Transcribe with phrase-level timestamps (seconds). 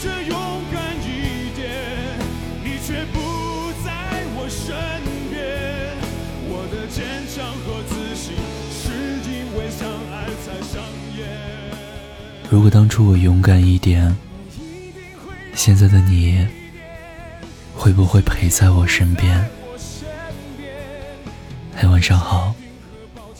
[0.00, 1.70] 却勇敢一点，
[2.62, 3.90] 你却不在
[4.36, 4.76] 我身
[5.30, 5.36] 边。
[6.48, 8.36] 我的坚强和自信，
[8.70, 8.92] 是
[9.28, 10.82] 因为相爱才上
[11.16, 11.26] 演。
[12.50, 14.16] 如果当初我勇敢一点，
[15.54, 16.46] 现在的你
[17.74, 19.44] 会不会陪在我身边？
[21.74, 22.54] 嗨，晚上好，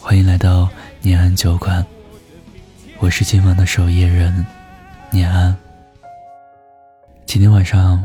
[0.00, 0.68] 欢迎来到
[1.02, 1.84] 念安酒馆，
[2.98, 4.44] 我是今晚的守夜人
[5.10, 5.56] 念安。
[7.26, 8.02] 今天晚上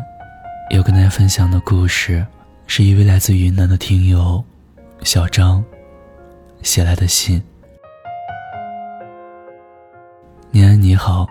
[0.71, 2.25] 要跟大家分享的故事，
[2.65, 4.43] 是一位来自云南的听友
[5.03, 5.63] 小张
[6.63, 7.41] 写来的信。
[10.49, 11.27] 念安你好。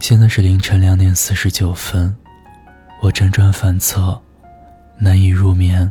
[0.00, 2.14] 现在是凌晨两点四十九分，
[3.00, 4.20] 我辗转反侧，
[4.98, 5.90] 难以入眠。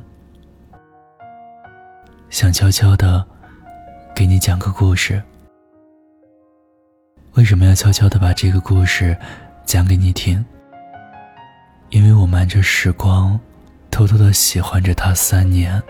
[2.30, 3.26] 想悄悄的
[4.14, 5.24] 给你讲个故事。
[7.36, 9.18] 为什么要悄悄的把这个故事
[9.66, 10.46] 讲给你听？
[12.36, 13.40] 瞒着时光，
[13.90, 15.82] 偷偷的喜欢着他三年。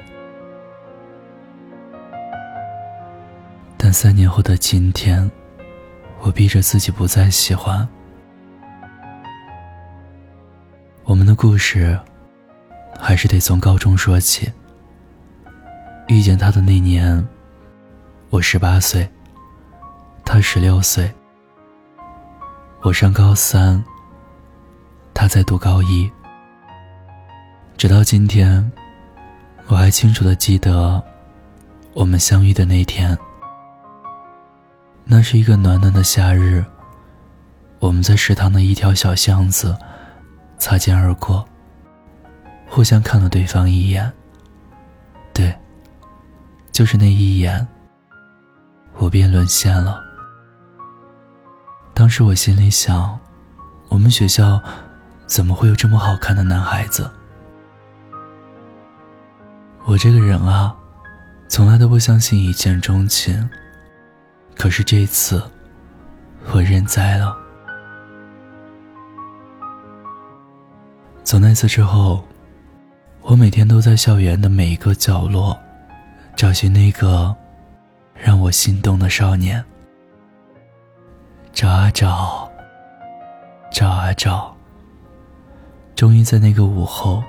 [3.75, 5.31] 但三年后的今天，
[6.19, 7.87] 我逼着自己不再喜欢。
[11.05, 11.99] 我们的故事，
[12.99, 14.47] 还是得从高中说起。
[16.09, 17.27] 遇见他的那年，
[18.29, 19.09] 我十八岁，
[20.23, 21.11] 他十六岁。
[22.81, 23.83] 我上高三，
[25.11, 26.07] 他在读高一。
[27.77, 28.71] 直到今天，
[29.67, 31.03] 我还清楚的记得
[31.93, 33.17] 我们相遇的那天。
[35.03, 36.63] 那是一个暖暖的夏日，
[37.79, 39.75] 我们在食堂的一条小巷子。
[40.57, 41.45] 擦肩而过，
[42.69, 44.09] 互相看了对方一眼。
[45.33, 45.53] 对，
[46.71, 47.67] 就是那一眼，
[48.93, 50.01] 我便沦陷了。
[51.93, 53.19] 当时我心里想，
[53.89, 54.61] 我们学校
[55.27, 57.11] 怎么会有这么好看的男孩子？
[59.87, 60.75] 我这个人啊，
[61.47, 63.47] 从来都不相信一见钟情。
[64.55, 65.39] 可是这次，
[66.51, 67.37] 我认栽了。
[71.23, 72.23] 从那次之后，
[73.21, 75.55] 我每天都在校园的每一个角落，
[76.35, 77.35] 找寻那个
[78.15, 79.63] 让我心动的少年。
[81.53, 82.49] 找啊找，
[83.71, 84.55] 找啊找，
[85.95, 87.23] 终于在那个午后，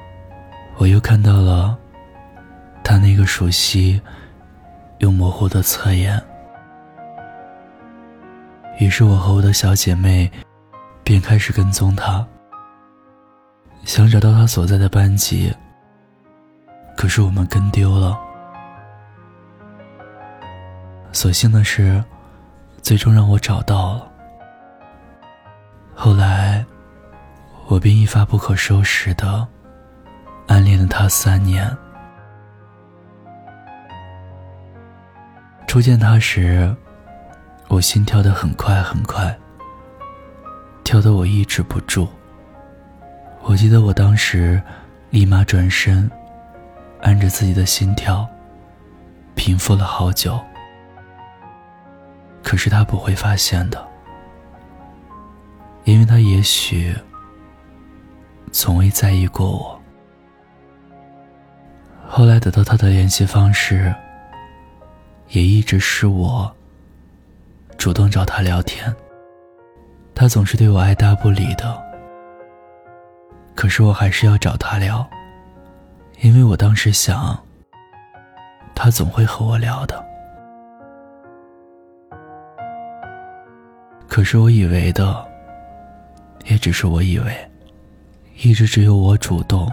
[0.78, 1.76] 我又看到了
[2.88, 4.00] 他那个熟悉
[4.98, 6.22] 又模糊的侧颜。
[8.78, 10.30] 于是我和我的小姐妹
[11.02, 12.24] 便开始跟踪他。
[13.84, 15.52] 想找到他所在的班级，
[16.96, 18.16] 可是我们跟丢了。
[21.10, 22.02] 所幸的是，
[22.82, 24.08] 最终让我找到了。
[25.92, 26.64] 后来，
[27.66, 29.44] 我便一发不可收拾的
[30.46, 31.76] 暗恋了他三年。
[35.76, 36.74] 初见他时，
[37.68, 39.38] 我心跳得很快很快，
[40.82, 42.08] 跳得我抑制不住。
[43.42, 44.58] 我记得我当时，
[45.10, 46.10] 立马转身，
[47.02, 48.26] 按着自己的心跳，
[49.34, 50.40] 平复了好久。
[52.42, 53.86] 可是他不会发现的，
[55.84, 56.96] 因为他也许
[58.50, 59.78] 从未在意过我。
[62.08, 63.94] 后来得到他的联系方式，
[65.28, 66.50] 也一直是我
[67.76, 68.94] 主动找他聊天，
[70.14, 71.82] 他总是对我爱答不理的。
[73.54, 75.08] 可是我还是要找他聊，
[76.20, 77.38] 因为我当时想，
[78.74, 80.04] 他总会和我聊的。
[84.06, 85.26] 可是我以为的，
[86.46, 87.50] 也只是我以为，
[88.42, 89.70] 一直只有我主动，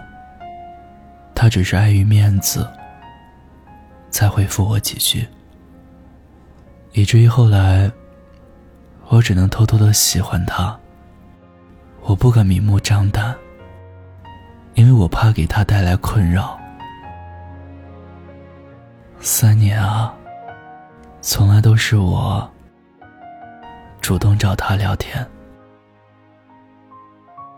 [1.35, 2.67] 他只是碍于面子，
[4.09, 5.27] 才回复我几句，
[6.93, 7.91] 以至于后来，
[9.09, 10.79] 我只能偷偷的喜欢他，
[12.01, 13.35] 我不敢明目张胆。
[14.75, 16.59] 因为我怕给他带来困扰。
[19.19, 20.11] 三年啊，
[21.21, 22.49] 从来都是我
[24.01, 25.23] 主动找他聊天。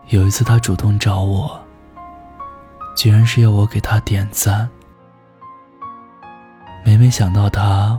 [0.08, 1.58] 有一次他主动找我，
[2.94, 4.68] 居然是要我给他点赞。
[6.84, 7.98] 每每想到他，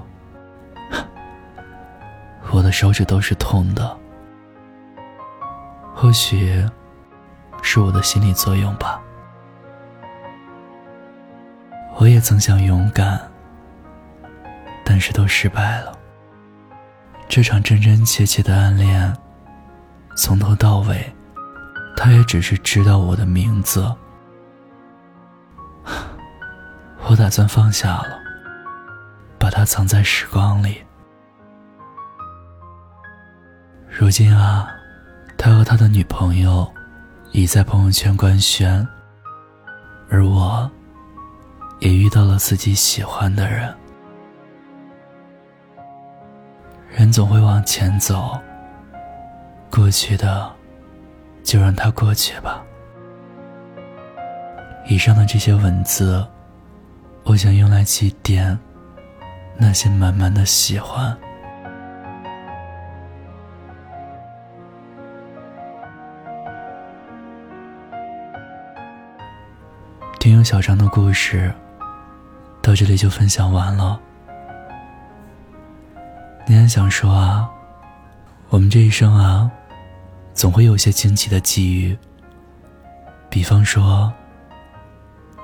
[2.57, 3.95] 我的手指都是痛的。
[5.93, 6.67] 或许
[7.61, 8.99] 是我的心理作用吧。
[11.97, 13.19] 我也曾想勇敢，
[14.83, 15.95] 但是都失败了。
[17.29, 19.15] 这场真真切切的暗恋，
[20.15, 21.13] 从头到尾
[21.95, 23.95] 他也只是知道我的名字。
[27.05, 28.19] 我打算放下了，
[29.37, 30.86] 把它藏在时光里。
[33.89, 34.69] 如今啊，
[35.37, 36.71] 他和他的女朋友
[37.31, 38.87] 已在朋友圈官宣，
[40.09, 40.69] 而我
[41.79, 43.73] 也遇到了自己喜欢的人。
[46.89, 48.39] 人总会往前走，
[49.69, 50.51] 过去的
[51.43, 52.63] 就让它过去吧。
[54.87, 56.25] 以上的这些文字，
[57.23, 58.57] 我想用来祭奠
[59.57, 61.15] 那些满满的喜欢。
[70.47, 71.53] 小张的故事
[72.61, 73.99] 到这里就分享完了。
[76.45, 77.49] 你还想说啊，
[78.47, 79.51] 我们这一生啊，
[80.33, 81.97] 总会有些惊奇的际遇。
[83.29, 84.09] 比方说，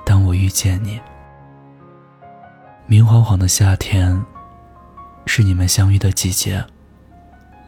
[0.06, 0.98] 当我遇见你，
[2.86, 4.24] 明晃晃的夏天，
[5.26, 6.64] 是你们相遇的季节。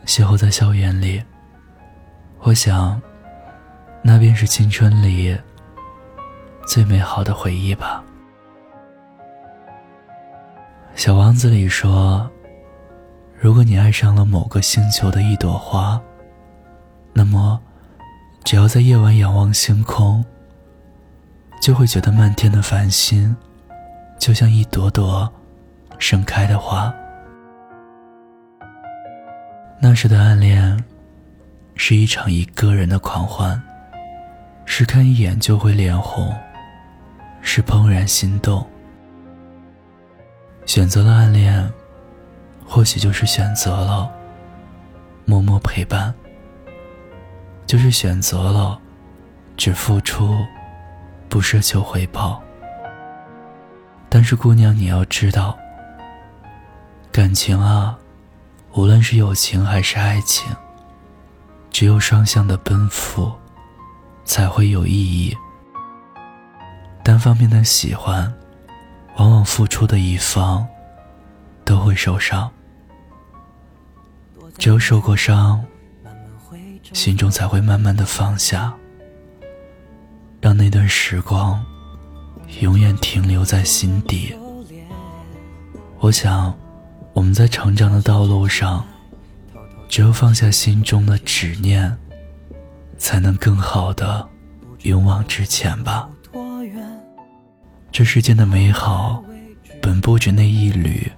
[0.06, 1.22] 邂逅在校园里，
[2.38, 2.98] 我想，
[4.02, 5.38] 那便是青春里。
[6.66, 8.02] 最美好的回忆吧。
[10.96, 12.28] 小王子里说
[13.38, 16.00] ：“如果你爱上了某个星球的一朵花，
[17.12, 17.60] 那么，
[18.44, 20.24] 只要在夜晚仰望星空，
[21.60, 23.36] 就会觉得漫天的繁星，
[24.18, 25.30] 就像一朵朵
[25.98, 26.92] 盛开的花。
[29.78, 30.82] 那时的暗恋，
[31.74, 33.62] 是一场一个人的狂欢，
[34.64, 36.34] 是看一眼就会脸红。”
[37.48, 38.66] 是怦然心动，
[40.66, 41.72] 选择了暗恋，
[42.66, 44.10] 或许就是选择了
[45.24, 46.12] 默默陪伴，
[47.64, 48.76] 就是选择了
[49.56, 50.36] 只付出，
[51.28, 52.42] 不奢求回报。
[54.08, 55.56] 但是姑娘，你要知道，
[57.12, 57.96] 感情啊，
[58.72, 60.50] 无论是友情还是爱情，
[61.70, 63.32] 只有双向的奔赴，
[64.24, 65.34] 才会有意义。
[67.06, 68.34] 单方面的喜欢，
[69.14, 70.66] 往往付出的一方
[71.64, 72.50] 都会受伤。
[74.58, 75.64] 只有受过伤，
[76.92, 78.74] 心中才会慢慢的放下，
[80.40, 81.64] 让那段时光
[82.58, 84.34] 永远停留在心底。
[86.00, 86.52] 我想，
[87.12, 88.84] 我们在成长的道路上，
[89.88, 91.96] 只有放下心中的执念，
[92.98, 94.28] 才能更好的
[94.82, 96.10] 勇往直前吧。
[97.96, 99.24] 这世间的美好，
[99.80, 101.10] 本不止那一缕，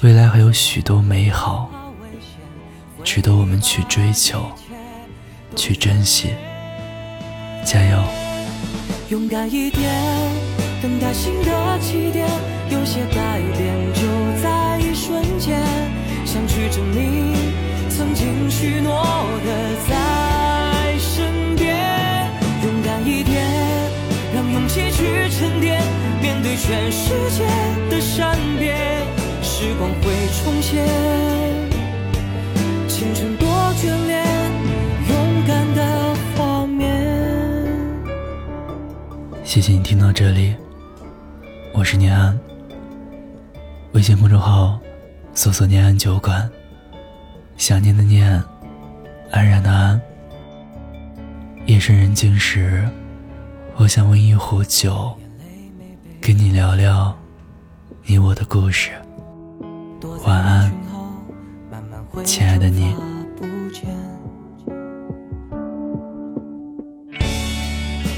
[0.00, 1.70] 未来还有许多美好，
[3.04, 4.46] 值得我们去追求，
[5.54, 6.30] 去珍惜。
[7.62, 8.02] 加油！
[9.10, 9.92] 勇敢一点，
[10.80, 12.26] 等待新的起点，
[12.70, 14.00] 有些改变就
[14.42, 15.60] 在一瞬间，
[16.24, 17.34] 想去证明
[17.90, 19.04] 曾经许诺
[19.44, 20.35] 的再
[26.36, 27.46] 面对全世界
[27.88, 28.76] 的善变，
[29.42, 30.86] 时光会重现，
[32.86, 34.22] 青春多眷恋，
[35.08, 37.02] 勇敢的画面。
[39.44, 40.54] 谢谢你听到这里，
[41.72, 42.38] 我是念安。
[43.92, 44.78] 微信公众号
[45.32, 46.46] 搜索“念安酒馆”，
[47.56, 48.30] 想念的念，
[49.30, 49.98] 安然的安。
[51.64, 52.86] 夜深人静时，
[53.76, 55.16] 我想温一壶酒。
[56.26, 57.16] 跟你聊聊
[58.02, 58.90] 你我的故事，
[60.24, 60.74] 晚安，
[62.24, 62.96] 亲爱的你。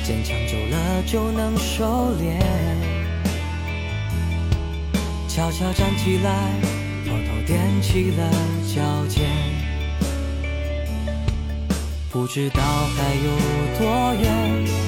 [0.02, 2.40] 坚强久了就能收敛，
[5.28, 6.54] 悄悄站起来，
[7.04, 8.30] 偷偷踮起了
[8.74, 9.28] 脚尖，
[12.10, 14.87] 不知道还有多远。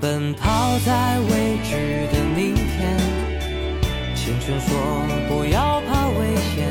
[0.00, 1.76] 奔跑在未知
[2.10, 2.96] 的明天，
[4.14, 4.68] 青春说
[5.28, 6.66] 不要怕危险，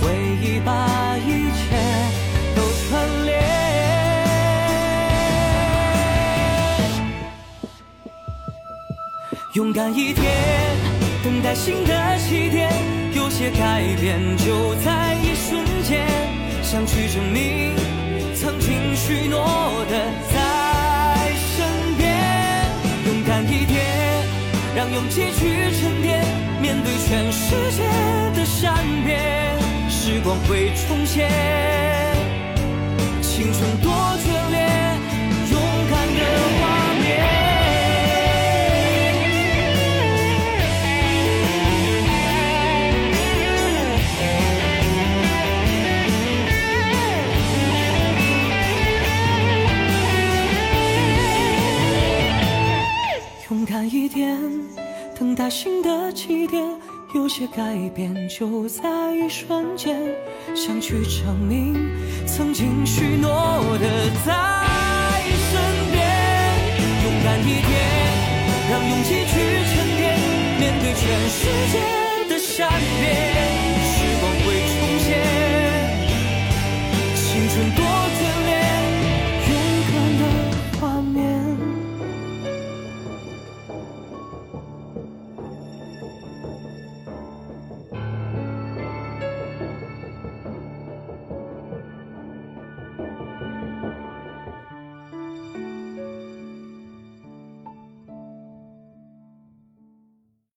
[0.00, 0.10] 回
[0.42, 1.62] 忆把一切
[2.56, 3.30] 都串联。
[9.54, 10.24] 勇敢一点，
[11.22, 12.68] 等待新的起点，
[13.14, 16.04] 有些改变就在一瞬间，
[16.64, 17.76] 想去证明
[18.34, 19.38] 曾经许诺
[19.88, 20.10] 的
[24.82, 26.24] 让勇气去沉淀，
[26.60, 27.84] 面对全世界
[28.34, 28.74] 的善
[29.04, 29.56] 变，
[29.88, 31.30] 时光会重现，
[33.22, 33.92] 青春多
[34.24, 34.41] 绝
[57.14, 60.00] 有些改变就在一瞬间
[60.56, 61.74] 想去证明
[62.26, 63.30] 曾经许诺
[63.78, 63.86] 的
[64.24, 64.32] 在
[65.50, 65.60] 身
[65.92, 66.00] 边
[67.04, 67.72] 勇敢一点
[68.70, 69.32] 让勇气去
[69.68, 70.02] 沉淀
[70.58, 71.40] 面对全世
[71.70, 71.74] 界
[72.30, 73.04] 的善变
[73.84, 75.08] 时光会重现
[77.14, 77.91] 青春多